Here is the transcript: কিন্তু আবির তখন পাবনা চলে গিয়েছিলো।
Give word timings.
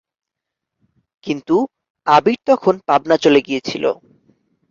কিন্তু 1.23 1.55
আবির 2.07 2.39
তখন 2.47 2.73
পাবনা 2.87 3.15
চলে 3.17 3.39
গিয়েছিলো। 3.41 3.91